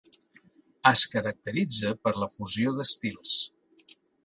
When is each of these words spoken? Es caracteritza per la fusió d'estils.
Es 0.91 1.03
caracteritza 1.15 1.93
per 2.07 2.15
la 2.23 2.31
fusió 2.33 2.75
d'estils. 2.81 3.37